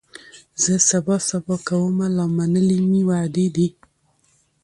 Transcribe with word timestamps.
زه 0.63 0.73
سبا 0.89 1.15
سبا 1.29 1.55
کومه 1.67 2.07
لا 2.15 2.25
منلي 2.37 2.79
مي 2.89 3.01
وعدې 3.09 3.47
دي 3.55 3.67